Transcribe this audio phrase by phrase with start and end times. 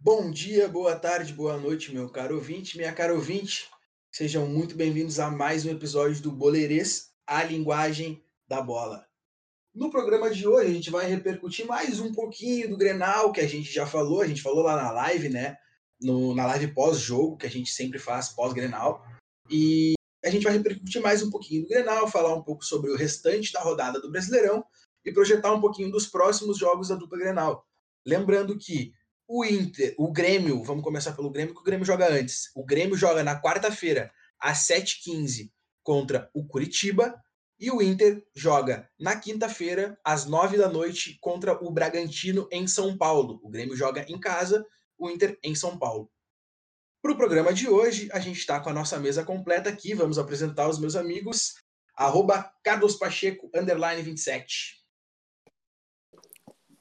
[0.00, 3.68] Bom dia, boa tarde, boa noite, meu caro ouvinte, minha cara ouvinte.
[4.10, 9.06] Sejam muito bem-vindos a mais um episódio do Boleirês, a linguagem da bola.
[9.74, 13.46] No programa de hoje, a gente vai repercutir mais um pouquinho do Grenal, que a
[13.46, 15.58] gente já falou, a gente falou lá na live, né?
[16.00, 19.04] No, na live pós-jogo, que a gente sempre faz pós-Grenal.
[19.50, 22.96] E a gente vai repercutir mais um pouquinho do Grenal, falar um pouco sobre o
[22.96, 24.64] restante da rodada do Brasileirão
[25.04, 27.66] e projetar um pouquinho dos próximos jogos da dupla Grenal.
[28.06, 28.92] Lembrando que
[29.26, 32.50] o Inter, o Grêmio, vamos começar pelo Grêmio, que o Grêmio joga antes.
[32.54, 34.10] O Grêmio joga na quarta-feira,
[34.40, 35.50] às 7h15,
[35.82, 37.14] contra o Curitiba.
[37.60, 42.96] E o Inter joga na quinta-feira, às 9 da noite, contra o Bragantino em São
[42.96, 43.40] Paulo.
[43.42, 44.64] O Grêmio joga em casa,
[44.98, 46.10] o Inter em São Paulo.
[47.00, 49.94] Para o programa de hoje, a gente está com a nossa mesa completa aqui.
[49.94, 51.54] Vamos apresentar os meus amigos.
[51.94, 54.84] Arroba Carlos Pacheco, underline 27.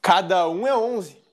[0.02, 1.28] Cada um é 11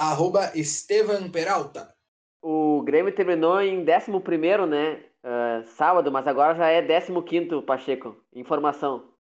[0.00, 1.94] arroba Estevan Peralta.
[2.42, 5.04] O Grêmio terminou em 11 né?
[5.22, 8.16] Uh, sábado, mas agora já é 15 Pacheco.
[8.32, 9.12] Informação.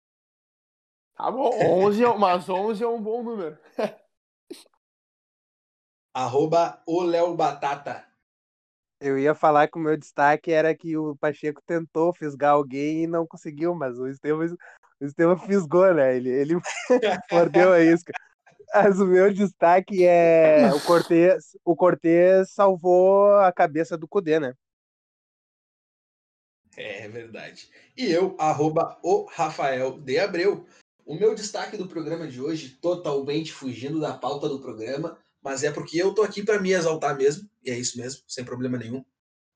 [1.17, 1.51] Tá bom,
[1.83, 3.57] 11, é mas 11 é um bom número.
[6.13, 8.05] arroba o Léo Batata.
[9.01, 13.07] Eu ia falar que o meu destaque era que o Pacheco tentou fisgar alguém e
[13.07, 14.45] não conseguiu, mas o Estevam,
[14.99, 16.17] o Estevam fisgou, né?
[16.17, 16.53] Ele, ele
[17.31, 18.11] mordeu a isca.
[18.73, 21.57] Mas o meu destaque é o Cortez.
[21.63, 24.53] O Cortez salvou a cabeça do Cudê, né?
[26.77, 27.69] É verdade.
[27.97, 30.65] E eu, arroba o Rafael de Abreu.
[31.05, 35.71] O meu destaque do programa de hoje, totalmente fugindo da pauta do programa, mas é
[35.71, 39.03] porque eu tô aqui para me exaltar mesmo, e é isso mesmo, sem problema nenhum.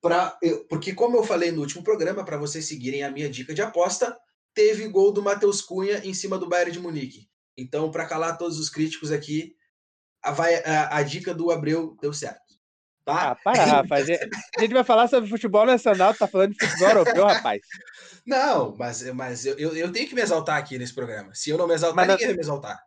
[0.02, 3.54] Pra, eu, porque, como eu falei no último programa, para vocês seguirem a minha dica
[3.54, 4.18] de aposta,
[4.54, 7.30] teve gol do Matheus Cunha em cima do Bayern de Munique.
[7.58, 9.56] Então, para calar todos os críticos aqui,
[10.22, 12.42] a, vai, a, a, dica do Abreu deu certo.
[13.06, 13.32] Tá?
[13.32, 13.96] Ah, para, Rafa.
[14.58, 17.62] A gente vai falar sobre futebol nacional, tá falando de futebol europeu, rapaz.
[18.26, 21.36] Não, mas, mas eu, eu, eu, tenho que me exaltar aqui nesse programa.
[21.36, 22.82] Se eu não me exaltar, mas ninguém não, vai me exaltar.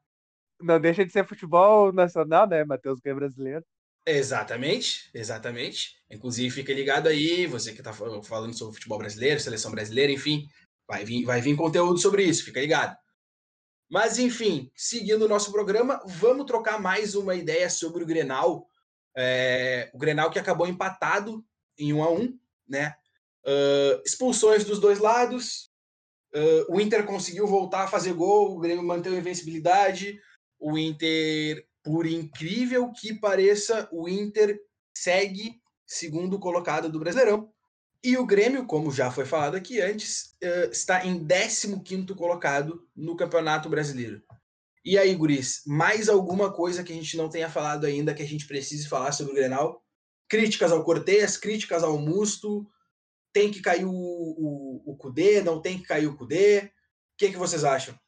[0.61, 3.65] Não deixa de ser futebol nacional, né, Matheus, que é brasileiro.
[4.06, 5.97] Exatamente, exatamente.
[6.11, 10.47] Inclusive, fica ligado aí, você que tá falando sobre futebol brasileiro, seleção brasileira, enfim,
[10.87, 12.97] vai vir, vai vir conteúdo sobre isso, fica ligado.
[13.91, 18.69] Mas, enfim, seguindo o nosso programa, vamos trocar mais uma ideia sobre o Grenal.
[19.17, 21.44] É, o Grenal que acabou empatado
[21.78, 22.38] em 1 a 1
[22.69, 22.94] né?
[23.44, 25.71] Uh, expulsões dos dois lados.
[26.34, 30.21] Uh, o Inter conseguiu voltar a fazer gol, o Grêmio manteve a invencibilidade.
[30.59, 34.61] O Inter, por incrível que pareça, o Inter
[34.97, 37.50] segue segundo colocado do Brasileirão.
[38.03, 43.17] E o Grêmio, como já foi falado aqui antes, uh, está em 15 colocado no
[43.17, 44.22] Campeonato Brasileiro.
[44.84, 48.27] E aí, Guris, mais alguma coisa que a gente não tenha falado ainda que a
[48.27, 49.83] gente precise falar sobre o Grenal?
[50.28, 52.65] Críticas ao Cortez, críticas ao Musto,
[53.33, 56.61] tem que cair o, o, o Cudê, não tem que cair o Cudê?
[56.61, 56.71] O
[57.19, 57.99] que, que vocês acham?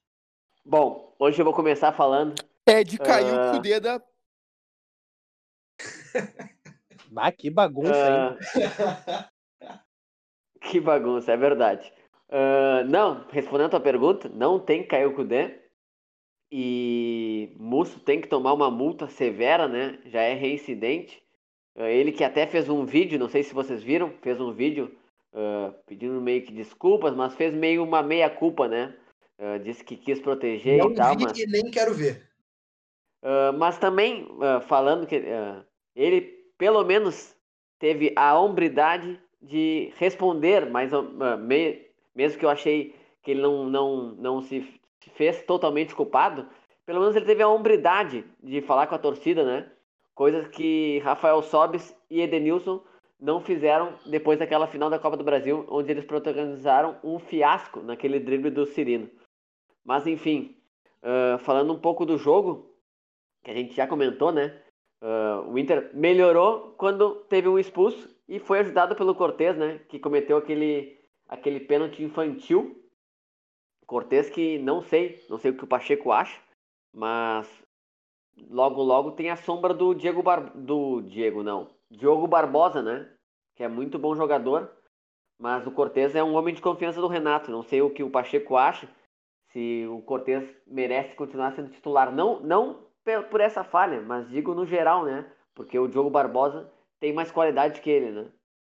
[0.65, 2.35] Bom, hoje eu vou começar falando.
[2.67, 3.37] É de cair uh...
[3.37, 3.53] o ah.
[3.53, 4.03] Cudê da.
[7.17, 8.61] ah, que bagunça, uh...
[8.61, 9.25] hein?
[10.61, 11.91] Que bagunça, é verdade.
[12.29, 15.59] Uh, não, respondendo a tua pergunta, não tem que cair o Kudê.
[16.51, 19.99] E Musso tem que tomar uma multa severa, né?
[20.07, 21.23] Já é reincidente.
[21.75, 24.95] Uh, ele que até fez um vídeo, não sei se vocês viram, fez um vídeo
[25.33, 28.95] uh, pedindo meio que desculpas, mas fez meio uma meia-culpa, né?
[29.63, 31.17] Disse que quis proteger não e tal.
[31.17, 31.39] Vi mas...
[31.39, 32.29] e nem quero ver.
[33.59, 34.29] mas também,
[34.67, 35.23] falando que
[35.95, 37.35] ele pelo menos
[37.79, 40.91] teve a hombridade de responder, mas
[42.15, 44.67] mesmo que eu achei que ele não, não, não se
[45.15, 46.49] fez totalmente culpado,
[46.85, 49.71] pelo menos ele teve a hombridade de falar com a torcida, né?
[50.15, 52.83] Coisas que Rafael Sobis e Edenilson
[53.21, 58.19] não fizeram depois daquela final da Copa do Brasil, onde eles protagonizaram um fiasco naquele
[58.19, 59.09] drible do Cirino.
[59.85, 60.57] Mas enfim,
[61.03, 62.75] uh, falando um pouco do jogo,
[63.43, 64.61] que a gente já comentou, né?
[65.01, 69.79] Uh, o Inter melhorou quando teve um expulso e foi ajudado pelo Cortez, né?
[69.89, 72.85] Que cometeu aquele, aquele pênalti infantil.
[73.87, 76.39] Cortez que não sei, não sei o que o Pacheco acha,
[76.93, 77.49] mas
[78.51, 80.53] logo logo tem a sombra do Diego Bar...
[80.55, 83.11] do Diego não, Diogo Barbosa, né?
[83.57, 84.71] Que é muito bom jogador,
[85.39, 87.51] mas o Cortez é um homem de confiança do Renato.
[87.51, 88.89] Não sei o que o Pacheco acha,
[89.53, 92.89] se o Cortez merece continuar sendo titular, não não
[93.31, 95.25] por essa falha, mas digo no geral, né?
[95.55, 98.27] Porque o Diogo Barbosa tem mais qualidade que ele, né?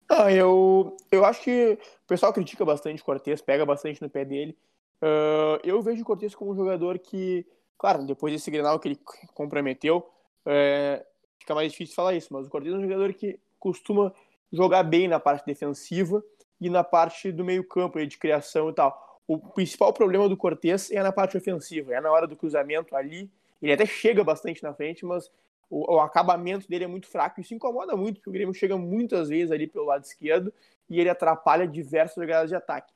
[0.08, 4.24] Ah, eu, eu acho que o pessoal critica bastante o Cortez, pega bastante no pé
[4.24, 4.56] dele.
[5.02, 7.46] Uh, eu vejo o Cortez como um jogador que,
[7.76, 9.00] claro, depois desse Grenal que ele
[9.34, 10.06] comprometeu,
[10.44, 11.04] é,
[11.38, 14.12] fica mais difícil falar isso, mas o Cortez é um jogador que costuma
[14.52, 16.22] jogar bem na parte defensiva
[16.60, 19.05] e na parte do meio campo, de criação e tal.
[19.26, 23.30] O principal problema do Cortez é na parte ofensiva, é na hora do cruzamento ali.
[23.60, 25.30] Ele até chega bastante na frente, mas
[25.68, 27.40] o, o, acabamento dele é muito fraco.
[27.40, 30.52] Isso incomoda muito, porque o Grêmio chega muitas vezes ali pelo lado esquerdo
[30.88, 32.92] e ele atrapalha diversas jogadas de ataque.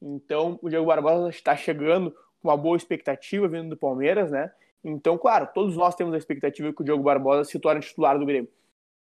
[0.00, 4.50] Então, o Diego Barbosa está chegando com uma boa expectativa vindo do Palmeiras, né?
[4.82, 8.26] Então, claro, todos nós temos a expectativa que o Diogo Barbosa se torne titular do
[8.26, 8.50] Grêmio.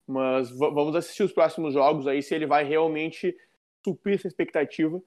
[0.07, 3.35] Mas vamos assistir os próximos jogos aí se ele vai realmente
[3.83, 5.01] suprir essa expectativa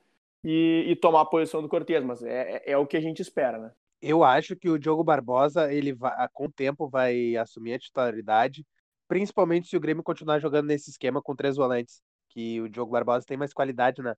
[0.45, 2.05] e, e tomar a posição do Cortez.
[2.05, 3.73] Mas é, é, é o que a gente espera, né?
[4.01, 8.67] Eu acho que o Diogo Barbosa, ele vai, com o tempo vai assumir a titularidade,
[9.09, 13.25] principalmente se o Grêmio continuar jogando nesse esquema com três volantes, que o Diogo Barbosa
[13.27, 14.15] tem mais qualidade na,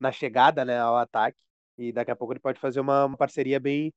[0.00, 1.38] na chegada, né, ao ataque,
[1.76, 3.94] e daqui a pouco ele pode fazer uma, uma parceria bem,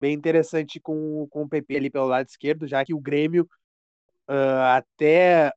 [0.00, 3.48] bem interessante com, com o PP ali pelo lado esquerdo, já que o Grêmio
[4.28, 5.52] uh, até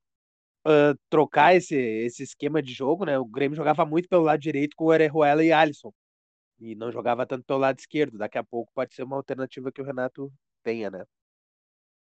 [0.66, 4.76] uh, trocar esse, esse esquema de jogo, né, o Grêmio jogava muito pelo lado direito
[4.76, 5.92] com o Orejuela e Alisson,
[6.60, 8.18] e não jogava tanto pelo lado esquerdo.
[8.18, 10.32] Daqui a pouco pode ser uma alternativa que o Renato
[10.64, 11.04] tenha, né?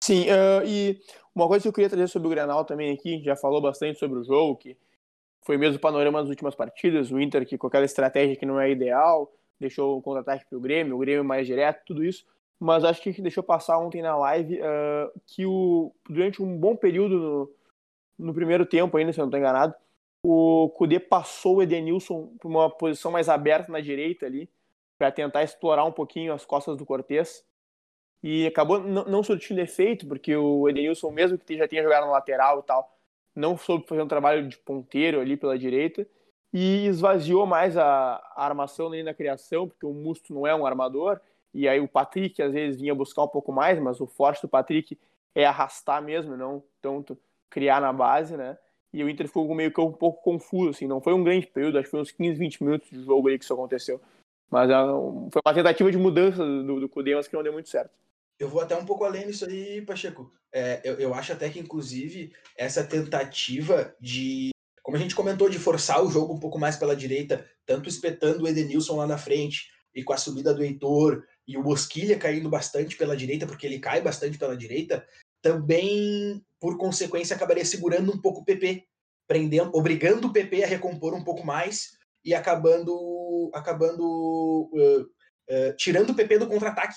[0.02, 0.98] Sim, uh, e
[1.34, 4.18] uma coisa que eu queria trazer sobre o Grenal também aqui, já falou bastante sobre
[4.18, 4.76] o jogo, que
[5.44, 8.58] foi mesmo o panorama das últimas partidas, o Inter que com aquela estratégia que não
[8.58, 12.24] é ideal, deixou o contra-ataque para o Grêmio, o Grêmio mais direto, tudo isso,
[12.58, 17.54] mas acho que deixou passar ontem na live uh, que o, durante um bom período
[18.20, 19.74] no, primeiro tempo ainda, se eu não estou enganado,
[20.22, 24.48] o Kudê passou o Edenilson para uma posição mais aberta na direita ali,
[24.98, 27.44] para tentar explorar um pouquinho as costas do Cortez.
[28.22, 32.60] E acabou não surtindo efeito, porque o Edenilson, mesmo que já tenha jogado no lateral
[32.60, 32.94] e tal,
[33.34, 36.06] não soube fazer um trabalho de ponteiro ali pela direita
[36.52, 40.66] e esvaziou mais a, a armação ali na criação, porque o Musto não é um
[40.66, 41.20] armador,
[41.54, 44.48] e aí o Patrick às vezes vinha buscar um pouco mais, mas o forte do
[44.48, 44.98] Patrick
[45.34, 47.16] é arrastar mesmo, não tanto
[47.50, 48.56] criar na base, né?
[48.92, 51.78] e o Inter ficou meio que um pouco confuso, assim, não foi um grande período,
[51.78, 54.00] acho que foi uns 15, 20 minutos de jogo aí que isso aconteceu.
[54.50, 57.68] Mas é foi uma tentativa de mudança do, do Cudê, mas que não deu muito
[57.68, 57.92] certo.
[58.38, 60.32] Eu vou até um pouco além disso aí, Pacheco.
[60.52, 64.50] É, eu, eu acho até que, inclusive, essa tentativa de,
[64.82, 68.42] como a gente comentou, de forçar o jogo um pouco mais pela direita, tanto espetando
[68.42, 72.48] o Edenilson lá na frente, e com a subida do Heitor, e o Bosquilha caindo
[72.48, 75.06] bastante pela direita, porque ele cai bastante pela direita,
[75.42, 78.84] também, por consequência, acabaria segurando um pouco o PP,
[79.26, 81.92] prendendo, obrigando o PP a recompor um pouco mais
[82.24, 86.96] e acabando, acabando uh, uh, tirando o PP do contra-ataque,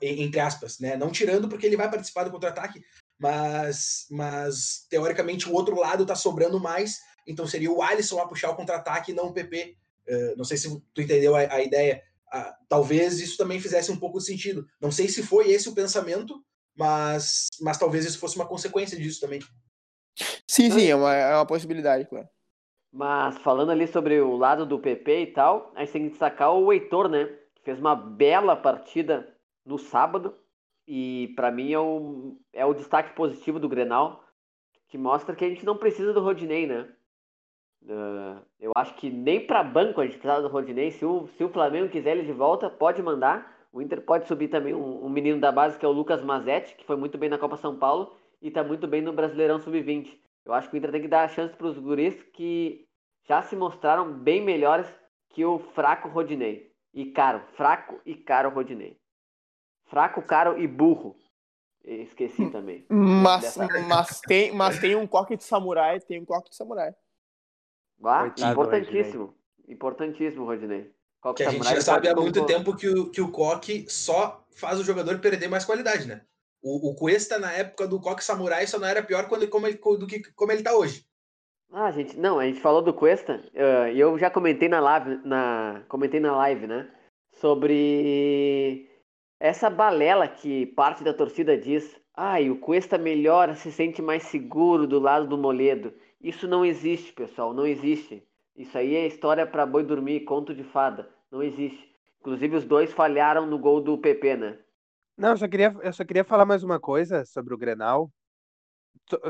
[0.00, 0.96] entre aspas, né?
[0.96, 2.80] Não tirando porque ele vai participar do contra-ataque,
[3.18, 8.50] mas, mas teoricamente o outro lado está sobrando mais, então seria o Alisson a puxar
[8.50, 9.76] o contra-ataque não o PP.
[10.06, 12.02] Uh, não sei se tu entendeu a, a ideia.
[12.68, 14.68] talvez isso também fizesse um pouco de sentido.
[14.80, 16.44] Não sei se foi esse o pensamento,
[16.76, 19.40] mas, mas talvez isso fosse uma consequência disso também.
[20.48, 22.28] Sim, sim, é uma, é uma possibilidade, claro.
[22.92, 26.52] Mas falando ali sobre o lado do PP e tal, a gente tem que destacar
[26.52, 27.24] o Heitor, né?
[27.54, 29.34] Que fez uma bela partida
[29.64, 30.36] no sábado.
[30.86, 34.22] E para mim é o, é o destaque positivo do Grenal,
[34.88, 36.86] que mostra que a gente não precisa do Rodinei, né?
[37.84, 40.90] Uh, eu acho que nem para banco a gente precisa do Rodinei.
[40.90, 43.61] Se o, se o Flamengo quiser ele de volta, pode mandar.
[43.72, 46.76] O Inter pode subir também um, um, menino da base que é o Lucas Mazetti,
[46.76, 50.20] que foi muito bem na Copa São Paulo e está muito bem no Brasileirão Sub-20.
[50.44, 52.86] Eu acho que o Inter tem que dar a chance para os guris que
[53.24, 54.86] já se mostraram bem melhores
[55.30, 56.70] que o fraco Rodinei.
[56.92, 59.00] E caro, fraco e caro Rodinei.
[59.86, 61.16] Fraco, caro e burro.
[61.82, 62.84] Esqueci também.
[62.88, 63.56] Mas,
[63.88, 66.94] mas, tem, mas tem um coque de samurai, tem um coque de samurai.
[68.04, 69.24] Ah, importantíssimo.
[69.24, 69.74] Rodinei.
[69.74, 70.92] Importantíssimo, Rodinei.
[71.36, 74.80] Que a gente já sabe há muito tempo que o, que o Coque só faz
[74.80, 76.22] o jogador perder mais qualidade, né?
[76.60, 79.76] O, o Cuesta, na época do Coque Samurai, só não era pior quando, como, ele,
[79.76, 81.04] do que como ele tá hoje.
[81.72, 85.20] Ah, gente, não, a gente falou do Cuesta, e uh, eu já comentei na live,
[85.24, 86.90] na, comentei na live, né?
[87.34, 88.90] Sobre
[89.40, 91.98] essa balela que parte da torcida diz.
[92.14, 95.94] Ai, ah, o Cuesta melhora, se sente mais seguro do lado do Moledo.
[96.20, 98.22] Isso não existe, pessoal, não existe.
[98.54, 101.08] Isso aí é história para boi dormir, conto de fada.
[101.32, 101.90] Não existe.
[102.20, 104.58] Inclusive os dois falharam no gol do PP, né?
[105.16, 108.12] Não, eu só queria, eu só queria falar mais uma coisa sobre o Grenal.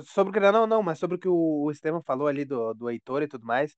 [0.02, 3.22] Sobre o Grenal não, mas sobre o que o, Estevam falou ali do, do Heitor
[3.22, 3.76] e tudo mais.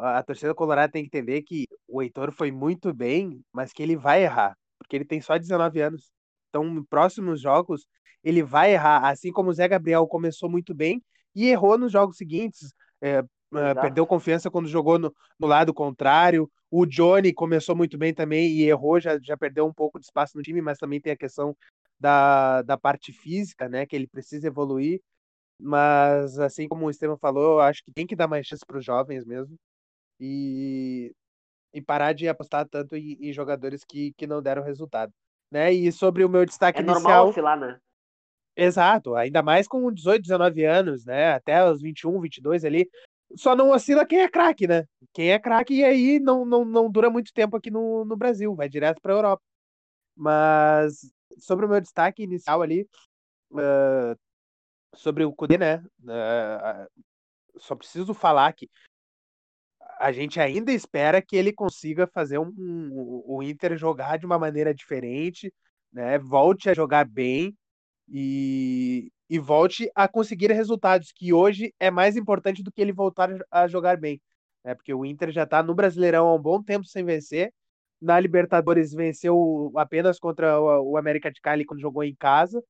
[0.00, 3.82] A, a torcida colorada tem que entender que o Heitor foi muito bem, mas que
[3.82, 6.10] ele vai errar, porque ele tem só 19 anos.
[6.48, 7.86] Então, em próximos jogos,
[8.24, 9.08] ele vai errar.
[9.08, 11.02] Assim como o Zé Gabriel começou muito bem,
[11.34, 12.72] e errou nos jogos seguintes.
[13.00, 13.22] É,
[13.58, 16.50] é perdeu confiança quando jogou no, no, lado contrário.
[16.70, 20.36] O Johnny começou muito bem também e errou, já, já perdeu um pouco de espaço
[20.36, 21.56] no time, mas também tem a questão
[21.98, 23.86] da, da parte física, né?
[23.86, 25.00] Que ele precisa evoluir.
[25.58, 28.78] Mas, assim como o Estevam falou, eu acho que tem que dar mais chance para
[28.78, 29.56] os jovens mesmo.
[30.18, 31.14] E,
[31.72, 35.12] e parar de apostar tanto em, em, jogadores que, que não deram resultado.
[35.50, 35.72] Né?
[35.72, 37.00] E sobre o meu destaque é inicial.
[37.00, 37.78] É normal oscilar, né?
[38.54, 41.32] Exato, ainda mais com 18, 19 anos, né?
[41.32, 42.88] Até os 21, 22 ali.
[43.36, 44.86] Só não oscila quem é craque, né?
[45.12, 48.54] Quem é craque e aí não, não, não dura muito tempo aqui no, no Brasil,
[48.54, 49.42] vai direto para a Europa.
[50.16, 52.88] Mas sobre o meu destaque inicial ali,
[53.52, 54.18] uh,
[54.94, 55.78] sobre o Kudê, né?
[56.02, 57.02] Uh,
[57.58, 58.68] só preciso falar que
[59.98, 64.38] a gente ainda espera que ele consiga fazer um, um, o Inter jogar de uma
[64.38, 65.52] maneira diferente,
[65.92, 66.18] né?
[66.18, 67.56] Volte a jogar bem
[68.08, 73.30] e, e volte a conseguir resultados, que hoje é mais importante do que ele voltar
[73.50, 74.20] a jogar bem.
[74.62, 74.74] Né?
[74.74, 77.50] Porque o Inter já está no Brasileirão há um bom tempo sem vencer.
[77.98, 82.62] Na Libertadores venceu apenas contra o, América de Cali quando jogou em casa.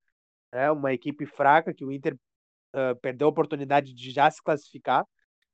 [0.52, 0.70] Né?
[0.70, 5.04] Uma equipe fraca que o Inter uh, perdeu a oportunidade de já se classificar.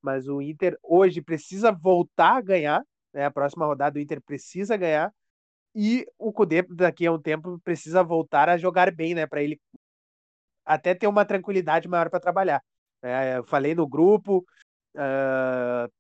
[0.03, 2.85] Mas o Inter hoje precisa voltar a ganhar.
[3.15, 3.25] Né?
[3.25, 5.11] A próxima rodada o Inter precisa ganhar
[5.75, 9.27] e o Cudê, daqui a um tempo, precisa voltar a jogar bem, né?
[9.27, 9.61] Para ele
[10.69, 12.63] até ter uma tranquilidade maior para trabalhar.
[13.03, 14.45] É, eu falei no grupo,
[14.95, 15.91] uh,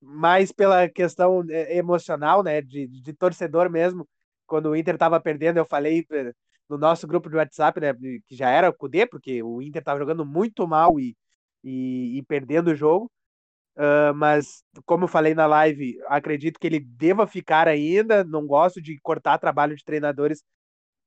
[0.00, 2.60] mais pela questão é, emocional, né?
[2.60, 4.08] De, de torcedor mesmo.
[4.46, 6.32] Quando o Inter estava perdendo, eu falei eh,
[6.68, 7.94] no nosso grupo de WhatsApp, né?
[8.26, 11.16] Que já era o Cudê, porque o Inter estava jogando muito mal e,
[11.62, 13.10] e, e perdendo o jogo.
[13.76, 18.24] Uh, mas, como eu falei na live, acredito que ele deva ficar ainda.
[18.24, 20.42] Não gosto de cortar trabalho de treinadores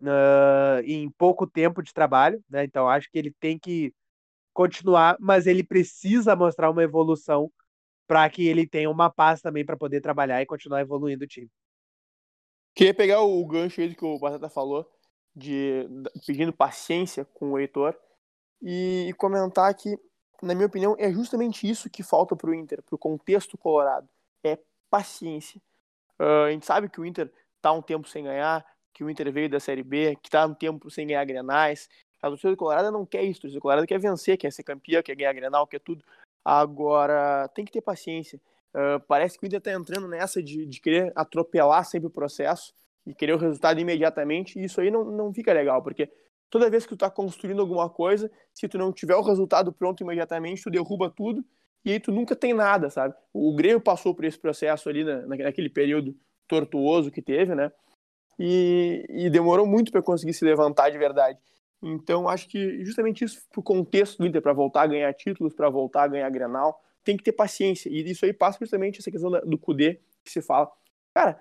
[0.02, 2.64] uh, em pouco tempo de trabalho, né?
[2.64, 3.94] Então, acho que ele tem que
[4.54, 7.52] continuar, mas ele precisa mostrar uma evolução
[8.08, 11.50] para que ele tenha uma paz também para poder trabalhar e continuar evoluindo o time.
[12.74, 14.86] Queria pegar o gancho aí que o Batata falou,
[15.36, 15.88] de
[16.26, 17.98] pedindo paciência com o Heitor,
[18.62, 19.98] e comentar que
[20.42, 24.08] na minha opinião, é justamente isso que falta para o Inter, para o contexto colorado.
[24.44, 24.60] É
[24.90, 25.62] paciência.
[26.20, 29.32] Uh, a gente sabe que o Inter está um tempo sem ganhar, que o Inter
[29.32, 31.90] veio da Série B, que está um tempo sem ganhar grenais.
[32.22, 34.64] A torcida do Colorado não quer isso, a torcida do Colorado quer vencer, quer ser
[34.64, 36.04] campeão, quer ganhar grenal, quer tudo.
[36.44, 38.40] Agora, tem que ter paciência.
[38.74, 42.74] Uh, parece que o Inter está entrando nessa de, de querer atropelar sempre o processo
[43.06, 46.10] e querer o resultado imediatamente, e isso aí não, não fica legal, porque
[46.50, 50.02] toda vez que tu tá construindo alguma coisa, se tu não tiver o resultado pronto
[50.02, 51.44] imediatamente, tu derruba tudo
[51.84, 53.14] e aí tu nunca tem nada, sabe?
[53.32, 56.16] O Grêmio passou por esse processo ali na, naquele período
[56.48, 57.72] tortuoso que teve, né?
[58.38, 61.40] E, e demorou muito para conseguir se levantar de verdade.
[61.82, 65.70] Então, acho que justamente isso pro contexto do Inter, para voltar a ganhar títulos, para
[65.70, 67.90] voltar a ganhar Grenal, tem que ter paciência.
[67.90, 70.70] E isso aí passa justamente essa questão do Cudê, que se fala.
[71.14, 71.40] Cara,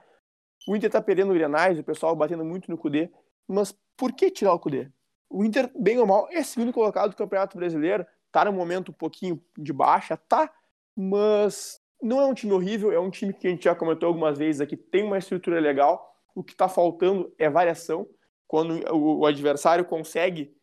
[0.69, 3.11] o Inter tá perdendo Grenais, o pessoal batendo muito no Cudê,
[3.49, 4.89] mas por que tirar o Cudê?
[5.29, 8.95] O Inter, bem ou mal, é segundo colocado do Campeonato Brasileiro, tá num momento um
[8.95, 10.53] pouquinho de baixa, tá,
[10.95, 14.39] mas não é um time horrível, é um time que a gente já comentou algumas
[14.39, 18.09] vezes aqui, tem uma estrutura legal, o que está faltando é variação,
[18.47, 20.55] quando o adversário consegue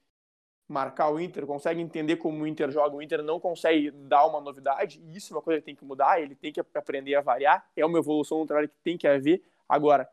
[0.68, 4.40] marcar o Inter, consegue entender como o Inter joga, o Inter não consegue dar uma
[4.40, 7.22] novidade, e isso é uma coisa que tem que mudar, ele tem que aprender a
[7.22, 9.44] variar, é uma evolução no trabalho que tem que haver.
[9.68, 10.10] Agora,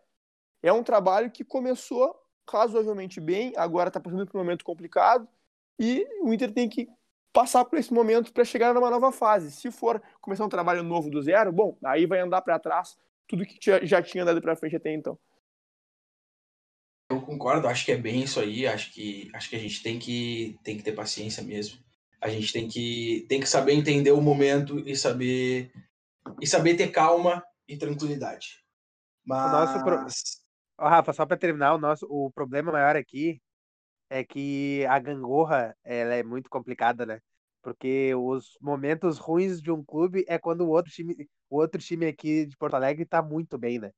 [0.62, 2.14] é um trabalho que começou
[2.50, 5.28] razoavelmente bem, agora está passando por um momento complicado
[5.78, 6.88] e o Inter tem que
[7.32, 9.52] passar por esse momento para chegar numa nova fase.
[9.52, 12.96] Se for começar um trabalho novo do zero, bom, aí vai andar para trás
[13.28, 15.16] tudo que já tinha andado para frente até então.
[17.10, 19.98] Eu concordo, acho que é bem isso aí, acho que acho que a gente tem
[19.98, 21.78] que tem que ter paciência mesmo.
[22.20, 25.72] A gente tem que tem que saber entender o momento e saber
[26.40, 28.62] e saber ter calma e tranquilidade.
[29.24, 30.06] Mas o nosso, pro...
[30.78, 33.40] Ó, Rafa, só para terminar, o nosso o problema maior aqui
[34.10, 37.20] é que a gangorra ela é muito complicada, né?
[37.62, 42.06] Porque os momentos ruins de um clube é quando o outro time, o outro time
[42.06, 43.90] aqui de Porto Alegre tá muito bem, né?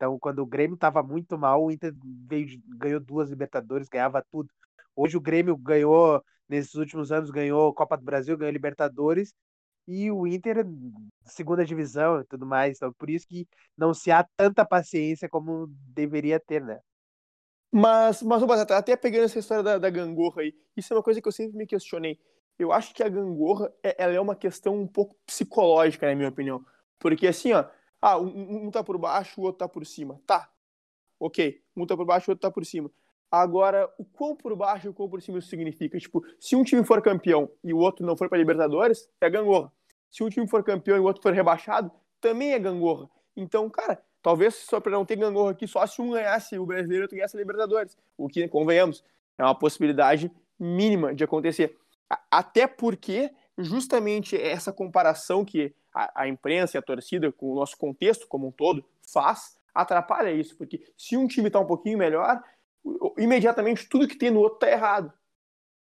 [0.00, 1.94] Então, quando o Grêmio tava muito mal, o Inter
[2.26, 4.48] veio, ganhou duas Libertadores, ganhava tudo.
[4.96, 9.34] Hoje o Grêmio ganhou, nesses últimos anos, ganhou Copa do Brasil, ganhou Libertadores,
[9.86, 10.66] e o Inter
[11.26, 12.78] segunda divisão e tudo mais.
[12.78, 16.80] Então, por isso que não se há tanta paciência como deveria ter, né?
[17.70, 21.20] Mas, mas Batata, até pegando essa história da, da gangorra aí, isso é uma coisa
[21.20, 22.18] que eu sempre me questionei.
[22.58, 26.30] Eu acho que a gangorra é, ela é uma questão um pouco psicológica, na minha
[26.30, 26.64] opinião.
[26.98, 27.66] Porque assim, ó,
[28.00, 30.20] ah, um, um tá por baixo, o outro tá por cima.
[30.26, 30.50] Tá.
[31.18, 31.62] Ok.
[31.76, 32.90] Um tá por baixo, o outro tá por cima.
[33.30, 35.98] Agora, o quão por baixo e o quão por cima isso significa?
[35.98, 39.72] Tipo, se um time for campeão e o outro não for para Libertadores, é gangorra.
[40.10, 43.08] Se um time for campeão e o outro for rebaixado, também é gangorra.
[43.36, 47.02] Então, cara, talvez só para não ter gangorra aqui, só se um ganhasse o brasileiro
[47.02, 47.96] e outro ganhasse a Libertadores.
[48.18, 49.04] O que, convenhamos,
[49.38, 51.78] é uma possibilidade mínima de acontecer.
[52.28, 53.30] Até porque,
[53.62, 58.48] justamente essa comparação que a, a imprensa e a torcida, com o nosso contexto como
[58.48, 60.56] um todo, faz, atrapalha isso.
[60.56, 62.42] Porque se um time está um pouquinho melhor,
[63.18, 65.12] imediatamente tudo que tem no outro está errado.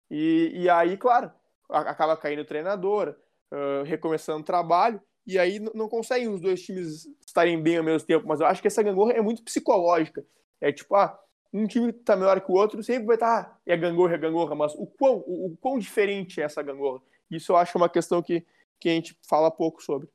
[0.10, 1.32] E, e aí, claro,
[1.70, 3.16] acaba caindo o treinador,
[3.52, 8.06] uh, recomeçando o trabalho, e aí não conseguem os dois times estarem bem ao mesmo
[8.06, 8.28] tempo.
[8.28, 10.26] Mas eu acho que essa gangorra é muito psicológica.
[10.60, 11.18] É tipo, ah,
[11.54, 14.56] um time tá melhor que o outro, sempre vai estar, tá, é gangorra, é gangorra,
[14.56, 17.02] mas o quão, o, o, quão diferente é essa gangorra?
[17.32, 18.46] Isso eu acho uma questão que,
[18.80, 20.10] que a gente fala pouco sobre.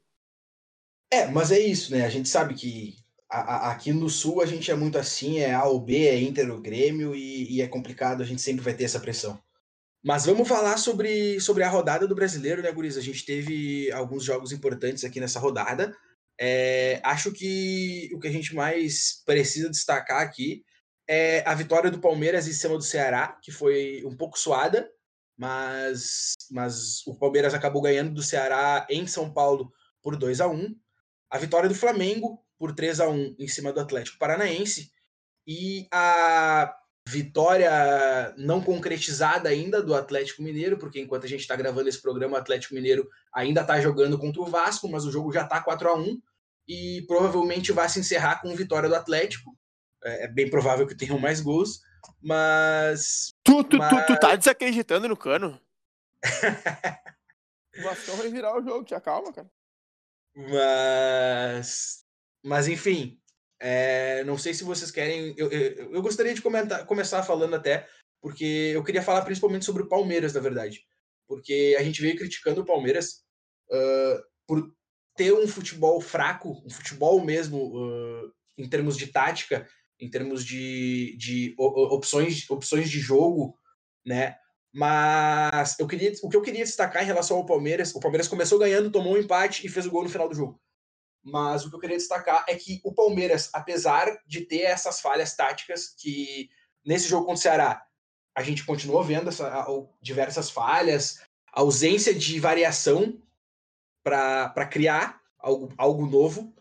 [1.10, 2.04] É, mas é isso, né?
[2.04, 2.96] A gente sabe que
[3.30, 6.20] a, a, aqui no Sul a gente é muito assim, é A ou B, é
[6.20, 9.40] Inter ou Grêmio, e, e, é complicado, a gente sempre vai ter essa pressão.
[10.04, 12.96] Mas vamos falar sobre, sobre a rodada do brasileiro, né, Guriz?
[12.96, 15.96] A gente teve alguns jogos importantes aqui nessa rodada.
[16.38, 20.62] É, acho que o que a gente mais precisa destacar aqui
[21.08, 24.88] é a vitória do Palmeiras em cima do Ceará, que foi um pouco suada,
[25.36, 29.70] mas, mas o Palmeiras acabou ganhando do Ceará em São Paulo
[30.02, 30.74] por 2 a 1
[31.30, 34.90] A vitória do Flamengo por 3 a 1 em cima do Atlético Paranaense.
[35.46, 36.74] E a
[37.08, 42.36] vitória não concretizada ainda do Atlético Mineiro, porque enquanto a gente está gravando esse programa,
[42.36, 45.88] o Atlético Mineiro ainda está jogando contra o Vasco, mas o jogo já está 4
[45.88, 46.20] a 1
[46.68, 49.56] e provavelmente vai se encerrar com vitória do Atlético.
[50.02, 51.80] É, é bem provável que tenham mais gols,
[52.22, 53.34] mas.
[53.42, 53.90] Tu, tu, mas...
[53.90, 55.60] tu, tu tá desacreditando no cano?
[57.78, 59.50] o Vasco vai virar o jogo, te acalma, cara.
[60.34, 62.04] Mas.
[62.44, 63.20] Mas enfim.
[63.58, 65.34] É, não sei se vocês querem.
[65.36, 67.88] Eu, eu, eu gostaria de comentar, começar falando até,
[68.20, 70.84] porque eu queria falar principalmente sobre o Palmeiras, na verdade.
[71.26, 73.24] Porque a gente veio criticando o Palmeiras
[73.70, 74.70] uh, por
[75.16, 79.66] ter um futebol fraco, um futebol mesmo, uh, em termos de tática,
[79.98, 83.58] em termos de, de opções, opções de jogo,
[84.04, 84.36] né?
[84.72, 88.58] Mas eu queria, o que eu queria destacar em relação ao Palmeiras, o Palmeiras começou
[88.58, 90.60] ganhando, tomou um empate e fez o gol no final do jogo.
[91.24, 95.34] Mas o que eu queria destacar é que o Palmeiras, apesar de ter essas falhas
[95.34, 96.50] táticas, que
[96.84, 97.86] nesse jogo contra o Ceará
[98.36, 99.66] a gente continuou vendo essa,
[100.00, 103.18] diversas falhas, ausência de variação
[104.04, 106.54] para criar algo, algo novo,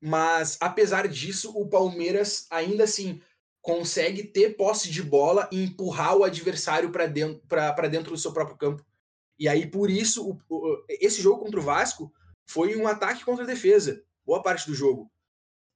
[0.00, 3.20] mas apesar disso, o Palmeiras ainda assim
[3.60, 7.42] consegue ter posse de bola e empurrar o adversário para dentro,
[7.90, 8.84] dentro do seu próprio campo.
[9.38, 12.12] E aí, por isso, o, esse jogo contra o Vasco
[12.48, 15.10] foi um ataque contra a defesa, boa parte do jogo.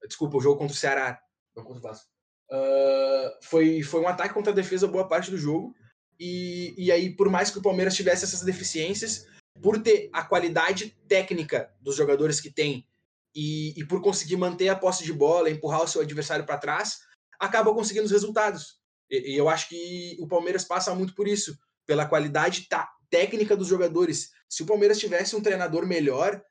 [0.07, 1.21] Desculpa, o jogo contra o Ceará,
[1.55, 2.09] não contra o Vasco.
[2.51, 5.75] Uh, foi, foi um ataque contra a defesa boa parte do jogo.
[6.19, 9.27] E, e aí, por mais que o Palmeiras tivesse essas deficiências,
[9.63, 12.87] por ter a qualidade técnica dos jogadores que tem
[13.35, 17.01] e, e por conseguir manter a posse de bola, empurrar o seu adversário para trás,
[17.39, 18.79] acaba conseguindo os resultados.
[19.11, 23.57] E, e, eu acho que o Palmeiras passa muito por isso, pela qualidade tá, técnica
[23.57, 24.31] dos jogadores.
[24.49, 26.43] Se o Palmeiras tivesse um treinador melhor,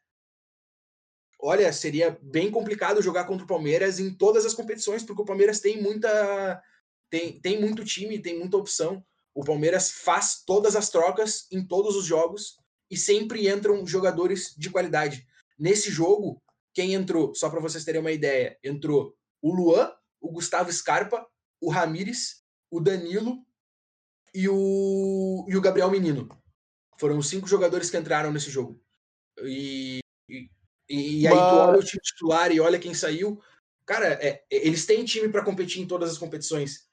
[1.39, 5.59] olha, seria bem complicado jogar contra o Palmeiras em todas as competições, porque o Palmeiras
[5.59, 6.61] tem muita
[7.09, 9.05] tem, tem muito time, tem muita opção.
[9.35, 12.57] O Palmeiras faz todas as trocas em todos os jogos
[12.89, 15.25] e sempre entram jogadores de qualidade.
[15.57, 16.41] Nesse jogo,
[16.73, 21.25] quem entrou, só para vocês terem uma ideia, entrou o Luan, o Gustavo Scarpa,
[21.61, 23.45] o Ramires, o Danilo
[24.33, 26.27] e o, e o Gabriel Menino.
[26.99, 28.81] Foram os cinco jogadores que entraram nesse jogo.
[29.41, 30.49] E, e,
[30.89, 31.49] e aí Mas...
[31.51, 33.41] tu olha o time titular e olha quem saiu.
[33.85, 36.87] Cara, é, eles têm time para competir em todas as competições.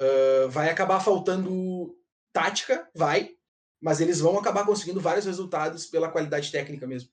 [0.00, 1.98] Uh, vai acabar faltando
[2.32, 3.34] tática, vai,
[3.80, 7.10] mas eles vão acabar conseguindo vários resultados pela qualidade técnica mesmo.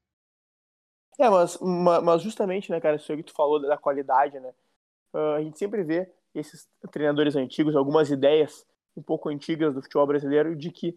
[1.19, 4.53] É, mas, mas justamente, né, cara, isso que tu falou da qualidade, né?
[5.13, 8.65] Uh, a gente sempre vê esses treinadores antigos, algumas ideias
[8.97, 10.89] um pouco antigas do futebol brasileiro de que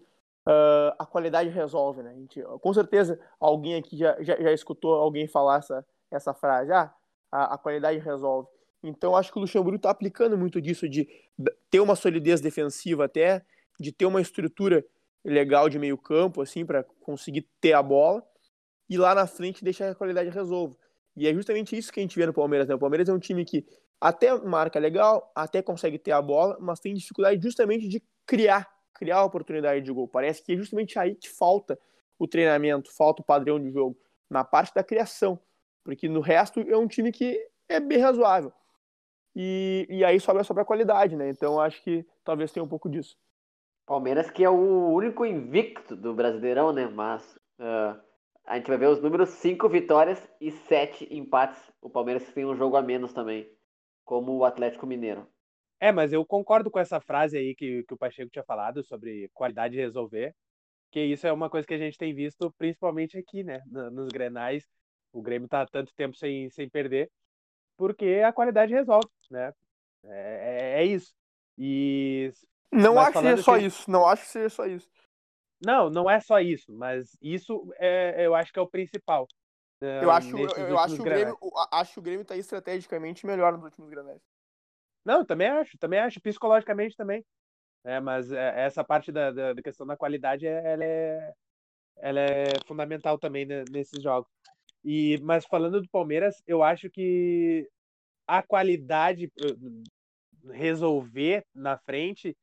[0.47, 2.11] uh, a qualidade resolve, né?
[2.11, 6.73] A gente, com certeza alguém aqui já, já, já, escutou alguém falar essa, essa frase,
[6.73, 6.93] ah,
[7.31, 8.49] a, a qualidade resolve.
[8.83, 11.09] Então acho que o Luxemburgo está aplicando muito disso de
[11.71, 13.45] ter uma solidez defensiva até,
[13.79, 14.85] de ter uma estrutura
[15.25, 18.23] legal de meio campo, assim, para conseguir ter a bola
[18.89, 20.77] e lá na frente deixar que a qualidade resolva.
[21.17, 22.69] E é justamente isso que a gente vê no Palmeiras.
[22.69, 22.75] Né?
[22.75, 23.67] O Palmeiras é um time que
[24.01, 29.25] até marca legal, até consegue ter a bola, mas tem dificuldade justamente de criar, criar
[29.25, 30.07] oportunidade de gol.
[30.07, 31.79] Parece que é justamente aí que falta
[32.19, 35.41] o treinamento, falta o padrão de jogo, na parte da criação.
[35.83, 38.53] Porque no resto é um time que é bem razoável.
[39.35, 41.29] e, e aí sobra sobre a qualidade, né?
[41.31, 43.17] Então acho que talvez tenha um pouco disso.
[43.87, 46.89] Palmeiras que é o único invicto do Brasileirão, né?
[46.89, 47.23] Mas
[47.61, 48.01] uh,
[48.47, 51.61] a gente vai ver os números: cinco vitórias e sete empates.
[51.81, 53.51] O Palmeiras tem um jogo a menos também,
[54.05, 55.27] como o Atlético Mineiro.
[55.81, 59.29] É, mas eu concordo com essa frase aí que, que o Pacheco tinha falado sobre
[59.35, 60.35] qualidade de resolver,
[60.91, 63.61] que isso é uma coisa que a gente tem visto principalmente aqui, né?
[63.67, 64.65] Nos Grenais,
[65.13, 67.11] o Grêmio tá tanto tempo sem, sem perder,
[67.77, 69.53] porque a qualidade resolve, né?
[70.05, 71.13] É, é, é isso.
[71.59, 72.31] E
[72.73, 73.91] não acho que seja só assim, isso.
[73.91, 74.89] Não acho que seja só isso.
[75.65, 79.27] Não, não é só isso, mas isso é, eu acho que é o principal.
[79.81, 81.39] Né, eu acho, eu, eu acho, o Grêmio,
[81.71, 84.21] acho que o Grêmio tá estrategicamente melhor nos últimos granais.
[85.05, 87.25] Não, também acho, também acho, psicologicamente também.
[87.85, 91.33] É, mas é, essa parte da, da, da, questão da qualidade, ela é,
[91.99, 94.29] ela é fundamental também né, nesses jogos.
[94.85, 97.69] E, mas falando do Palmeiras, eu acho que
[98.27, 99.31] a qualidade
[100.53, 102.37] resolver na frente,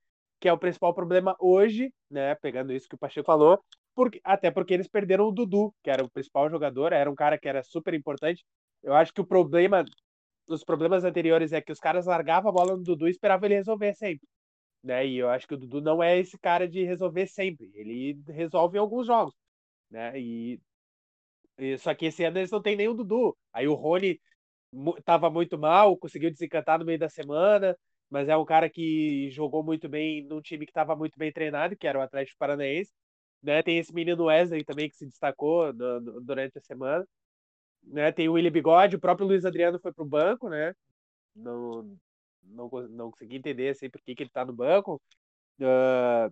[0.43, 2.36] que é o principal problema hoje, né?
[2.36, 3.63] Pegando isso que o Pacheco falou,
[3.95, 7.38] porque, até porque eles perderam o Dudu, que era o principal jogador, era um cara
[7.38, 8.45] que era super importante.
[8.84, 9.86] Eu acho que o problema,
[10.45, 13.56] os problemas anteriores é que os caras largavam a bola no Dudu e esperavam ele
[13.56, 14.27] resolver sempre.
[14.84, 15.08] Né?
[15.08, 17.71] E eu acho que o Dudu não é esse cara de resolver sempre.
[17.73, 19.34] Ele resolve em alguns jogos.
[19.89, 20.19] Né?
[20.19, 20.60] E
[21.79, 23.34] só que esse ano eles não tem o Dudu.
[23.53, 24.19] Aí o Rony
[24.97, 27.77] estava muito mal, conseguiu desencantar no meio da semana,
[28.13, 31.76] mas é um cara que jogou muito bem num time que estava muito bem treinado,
[31.76, 32.93] que era o Atlético Paranaense.
[33.41, 33.63] Né?
[33.63, 37.08] Tem esse menino Wesley também que se destacou durante a semana.
[37.82, 38.12] Né?
[38.12, 40.76] Tem o William Bigode, o próprio Luiz Adriano foi para o banco, né?
[41.36, 41.97] Não,
[42.43, 45.02] não, não consegui entender assim, por que, que ele está no banco.
[45.60, 46.32] Uh,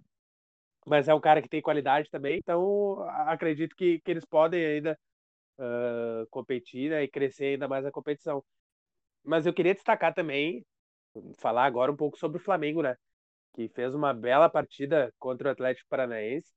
[0.85, 4.99] mas é um cara que tem qualidade também, então acredito que, que eles podem ainda
[5.57, 8.43] uh, competir né, e crescer ainda mais a competição.
[9.23, 10.63] Mas eu queria destacar também,
[11.37, 12.95] falar agora um pouco sobre o Flamengo, né?
[13.53, 16.51] Que fez uma bela partida contra o Atlético Paranaense,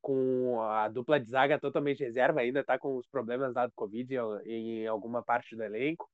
[0.00, 4.14] com a dupla de zaga totalmente reserva, ainda está com os problemas lá do Covid
[4.44, 6.08] em, alguma parte do elenco.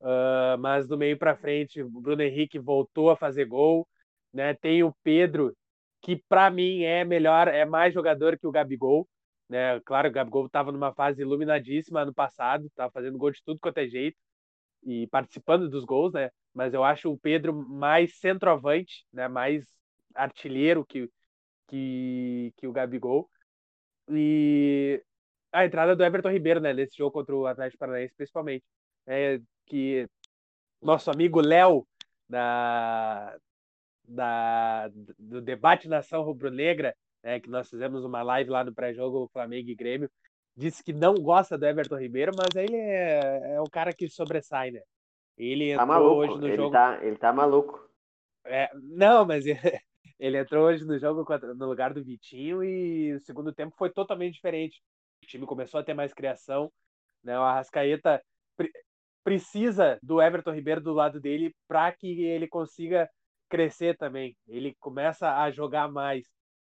[0.00, 3.88] Uh, mas do meio para frente, o Bruno Henrique voltou a fazer gol.
[4.32, 4.52] Né?
[4.54, 5.56] Tem o Pedro,
[6.02, 9.08] que para mim é melhor, é mais jogador que o Gabigol.
[9.48, 9.80] Né?
[9.80, 13.78] Claro, o Gabigol estava numa fase iluminadíssima no passado, estava fazendo gol de tudo quanto
[13.78, 14.16] é jeito
[14.82, 16.30] e participando dos gols, né?
[16.54, 19.28] Mas eu acho o Pedro mais centroavante, né?
[19.28, 19.64] Mais
[20.14, 21.10] artilheiro que,
[21.68, 23.28] que, que o Gabigol.
[24.08, 25.02] E
[25.52, 26.72] a entrada do Everton Ribeiro, né?
[26.72, 28.64] Nesse jogo contra o Atlético Paranaense, principalmente.
[29.06, 30.08] É que
[30.80, 31.86] nosso amigo Léo,
[32.28, 33.36] da,
[34.06, 34.88] da,
[35.18, 39.74] do debate Nação Rubro-Negra, né, que nós fizemos uma live lá no pré-jogo Flamengo e
[39.74, 40.10] Grêmio,
[40.56, 44.70] disse que não gosta do Everton Ribeiro, mas ele é, é um cara que sobressai,
[44.70, 44.80] né?
[45.36, 46.16] Ele tá entrou maluco.
[46.16, 46.72] hoje no ele jogo.
[46.72, 47.88] Tá, ele tá maluco.
[48.44, 49.80] É, não, mas ele,
[50.18, 54.34] ele, entrou hoje no jogo no lugar do Vitinho e o segundo tempo foi totalmente
[54.34, 54.82] diferente.
[55.22, 56.72] O time começou a ter mais criação,
[57.22, 57.38] né?
[57.38, 58.22] O Arrascaeta
[58.56, 58.70] pre
[59.24, 63.08] precisa do Everton Ribeiro do lado dele para que ele consiga
[63.48, 64.36] crescer também.
[64.48, 66.26] Ele começa a jogar mais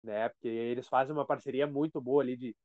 [0.08, 0.30] né?
[0.30, 2.56] Porque eles fazem uma parceria muito boa ali de,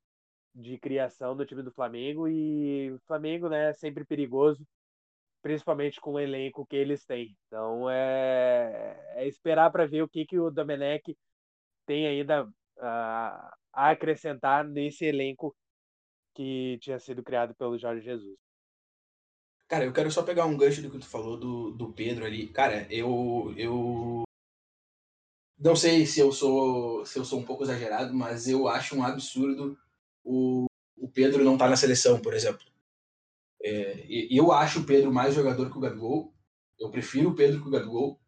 [0.55, 4.65] de criação no time do Flamengo e o Flamengo, né, é sempre perigoso,
[5.43, 7.37] principalmente com o elenco que eles têm.
[7.47, 11.17] Então é, é esperar para ver o que, que o Domenech
[11.85, 15.55] tem ainda a, a acrescentar nesse elenco
[16.35, 18.39] que tinha sido criado pelo Jorge Jesus.
[19.69, 22.47] Cara, eu quero só pegar um gancho do que tu falou do, do Pedro ali.
[22.49, 24.23] Cara, eu, eu
[25.59, 29.03] não sei se eu sou se eu sou um pouco exagerado, mas eu acho um
[29.03, 29.79] absurdo
[30.25, 32.72] o, o Pedro não estar tá na seleção, por exemplo.
[33.65, 36.35] É, eu acho o Pedro mais jogador que o Gabigol.
[36.79, 38.21] Eu prefiro o Pedro que o Gabigol.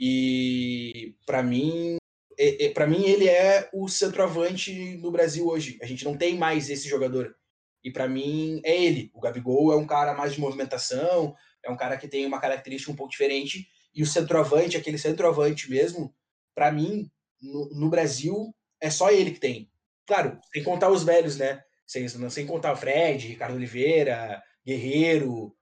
[0.00, 1.96] E para mim,
[2.38, 5.78] é, é para mim ele é o centroavante no Brasil hoje.
[5.82, 7.34] A gente não tem mais esse jogador.
[7.82, 9.10] E para mim é ele.
[9.14, 12.90] O Gabigol é um cara mais de movimentação, é um cara que tem uma característica
[12.90, 13.68] um pouco diferente.
[13.94, 16.14] E o centroavante, aquele centroavante mesmo,
[16.54, 19.70] para mim, no, no, Brasil, é só ele que tem.
[20.06, 21.62] Claro, sem contar os velhos, né?
[21.86, 25.54] Sem, sem contar o Fred, Ricardo Oliveira, Guerreiro.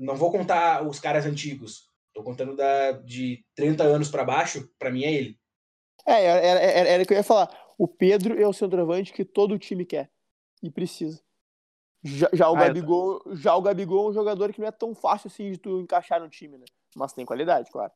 [0.00, 1.90] Não vou contar os caras antigos.
[2.14, 5.38] Tô contando da, de 30 anos para baixo, para mim é ele.
[6.06, 7.50] É, era, era, era o que eu ia falar.
[7.76, 10.10] O Pedro é o centroavante que todo time quer
[10.62, 11.20] e precisa.
[12.02, 13.36] Já, já, o ah, Gabigol, tô...
[13.36, 16.20] já o Gabigol é um jogador que não é tão fácil assim de tu encaixar
[16.20, 16.64] no time, né?
[16.94, 17.92] Mas tem qualidade, claro